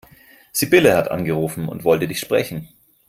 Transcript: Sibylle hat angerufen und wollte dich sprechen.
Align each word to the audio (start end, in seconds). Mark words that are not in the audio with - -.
Sibylle 0.51 0.97
hat 0.97 1.11
angerufen 1.11 1.69
und 1.69 1.83
wollte 1.83 2.07
dich 2.07 2.19
sprechen. 2.19 2.67